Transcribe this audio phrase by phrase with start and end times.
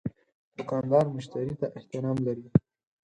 [0.57, 2.45] دوکاندار مشتری ته احترام لري.